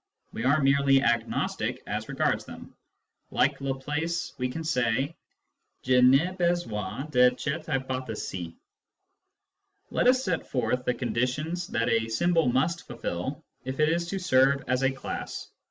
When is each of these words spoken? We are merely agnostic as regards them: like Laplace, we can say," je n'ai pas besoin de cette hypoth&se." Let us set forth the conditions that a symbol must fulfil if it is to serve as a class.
We 0.33 0.43
are 0.45 0.63
merely 0.63 1.03
agnostic 1.03 1.83
as 1.85 2.09
regards 2.09 2.43
them: 2.43 2.75
like 3.29 3.61
Laplace, 3.61 4.33
we 4.39 4.49
can 4.49 4.63
say," 4.63 5.15
je 5.83 6.01
n'ai 6.01 6.29
pas 6.35 6.63
besoin 6.63 7.07
de 7.11 7.29
cette 7.37 7.67
hypoth&se." 7.67 8.55
Let 9.91 10.07
us 10.07 10.23
set 10.23 10.47
forth 10.47 10.85
the 10.85 10.95
conditions 10.95 11.67
that 11.67 11.87
a 11.87 12.09
symbol 12.09 12.47
must 12.47 12.87
fulfil 12.87 13.45
if 13.63 13.79
it 13.79 13.89
is 13.89 14.07
to 14.07 14.17
serve 14.17 14.63
as 14.67 14.81
a 14.81 14.89
class. 14.91 15.51